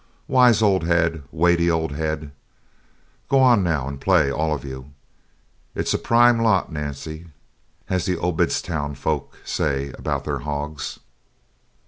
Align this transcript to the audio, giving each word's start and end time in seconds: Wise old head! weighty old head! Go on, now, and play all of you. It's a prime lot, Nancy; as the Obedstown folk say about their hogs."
Wise 0.27 0.63
old 0.63 0.83
head! 0.83 1.21
weighty 1.31 1.69
old 1.69 1.91
head! 1.91 2.31
Go 3.29 3.37
on, 3.39 3.61
now, 3.63 3.87
and 3.87 4.01
play 4.01 4.31
all 4.31 4.51
of 4.51 4.65
you. 4.65 4.93
It's 5.75 5.93
a 5.93 5.99
prime 5.99 6.39
lot, 6.39 6.71
Nancy; 6.71 7.27
as 7.87 8.05
the 8.05 8.17
Obedstown 8.17 8.95
folk 8.95 9.37
say 9.45 9.93
about 9.99 10.23
their 10.23 10.39
hogs." 10.39 10.99